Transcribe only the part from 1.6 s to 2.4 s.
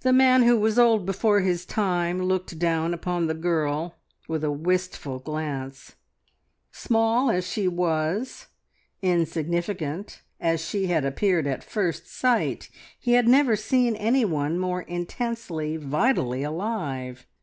time